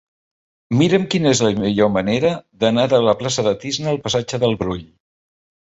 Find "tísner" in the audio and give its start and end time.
3.67-3.95